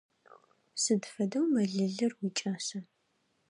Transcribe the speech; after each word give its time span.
Сыд 0.81 1.03
фэдэу 1.13 1.45
мэлылыр 1.53 2.13
уикӏаса? 2.17 2.79